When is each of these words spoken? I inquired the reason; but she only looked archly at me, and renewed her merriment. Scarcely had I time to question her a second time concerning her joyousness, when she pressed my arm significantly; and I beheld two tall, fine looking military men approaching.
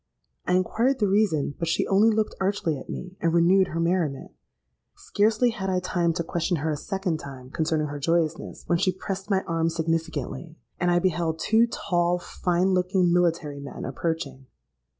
I 0.47 0.53
inquired 0.55 0.97
the 0.97 1.07
reason; 1.07 1.53
but 1.59 1.67
she 1.67 1.85
only 1.85 2.09
looked 2.09 2.33
archly 2.41 2.75
at 2.75 2.89
me, 2.89 3.15
and 3.21 3.31
renewed 3.35 3.67
her 3.67 3.79
merriment. 3.79 4.31
Scarcely 4.95 5.51
had 5.51 5.69
I 5.69 5.79
time 5.79 6.11
to 6.13 6.23
question 6.23 6.57
her 6.57 6.71
a 6.71 6.75
second 6.75 7.19
time 7.19 7.51
concerning 7.51 7.85
her 7.85 7.99
joyousness, 7.99 8.63
when 8.65 8.79
she 8.79 8.91
pressed 8.93 9.29
my 9.29 9.43
arm 9.43 9.69
significantly; 9.69 10.55
and 10.79 10.89
I 10.89 10.97
beheld 10.97 11.37
two 11.37 11.67
tall, 11.67 12.17
fine 12.17 12.69
looking 12.73 13.13
military 13.13 13.59
men 13.59 13.85
approaching. 13.85 14.47